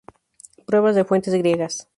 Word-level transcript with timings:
Pruebas 0.65 0.95
de 0.95 1.05
fuentes 1.05 1.35
griegas. 1.35 1.87